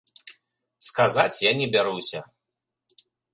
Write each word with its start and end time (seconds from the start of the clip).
Сказаць 0.87 1.41
я 1.43 1.51
не 1.59 1.67
бяруся. 1.75 2.19